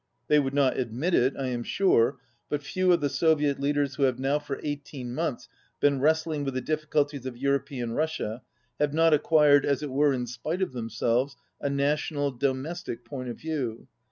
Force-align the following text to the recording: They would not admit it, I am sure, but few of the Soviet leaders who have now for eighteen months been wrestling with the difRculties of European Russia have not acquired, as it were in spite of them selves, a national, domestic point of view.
They 0.29 0.39
would 0.39 0.55
not 0.55 0.77
admit 0.79 1.13
it, 1.13 1.35
I 1.37 1.49
am 1.49 1.61
sure, 1.61 2.17
but 2.49 2.63
few 2.63 2.91
of 2.91 3.01
the 3.01 3.07
Soviet 3.07 3.59
leaders 3.59 3.93
who 3.93 4.01
have 4.05 4.17
now 4.17 4.39
for 4.39 4.59
eighteen 4.63 5.13
months 5.13 5.47
been 5.79 5.99
wrestling 6.01 6.43
with 6.43 6.55
the 6.55 6.61
difRculties 6.63 7.27
of 7.27 7.37
European 7.37 7.91
Russia 7.91 8.41
have 8.79 8.95
not 8.95 9.13
acquired, 9.13 9.63
as 9.63 9.83
it 9.83 9.91
were 9.91 10.11
in 10.11 10.25
spite 10.25 10.63
of 10.63 10.71
them 10.73 10.89
selves, 10.89 11.37
a 11.59 11.69
national, 11.69 12.31
domestic 12.31 13.05
point 13.05 13.29
of 13.29 13.37
view. 13.37 13.87